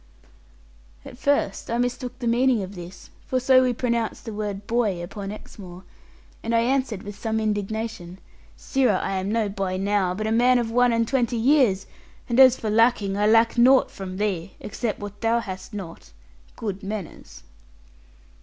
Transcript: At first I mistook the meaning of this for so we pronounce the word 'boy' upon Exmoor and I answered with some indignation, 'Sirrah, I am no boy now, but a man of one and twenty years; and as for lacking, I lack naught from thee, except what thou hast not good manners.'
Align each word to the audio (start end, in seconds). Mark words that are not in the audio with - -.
At 1.05 1.19
first 1.19 1.69
I 1.69 1.77
mistook 1.77 2.17
the 2.17 2.25
meaning 2.25 2.63
of 2.63 2.73
this 2.73 3.11
for 3.27 3.39
so 3.39 3.61
we 3.61 3.71
pronounce 3.71 4.19
the 4.19 4.33
word 4.33 4.65
'boy' 4.65 5.03
upon 5.03 5.31
Exmoor 5.31 5.83
and 6.41 6.55
I 6.55 6.61
answered 6.61 7.03
with 7.03 7.19
some 7.19 7.39
indignation, 7.39 8.17
'Sirrah, 8.57 8.97
I 8.97 9.11
am 9.17 9.31
no 9.31 9.47
boy 9.47 9.77
now, 9.77 10.15
but 10.15 10.25
a 10.25 10.31
man 10.31 10.57
of 10.57 10.71
one 10.71 10.91
and 10.91 11.07
twenty 11.07 11.37
years; 11.37 11.85
and 12.27 12.39
as 12.39 12.57
for 12.59 12.71
lacking, 12.71 13.15
I 13.15 13.27
lack 13.27 13.59
naught 13.59 13.91
from 13.91 14.17
thee, 14.17 14.53
except 14.59 14.99
what 14.99 15.21
thou 15.21 15.37
hast 15.39 15.71
not 15.71 16.13
good 16.55 16.81
manners.' 16.81 17.43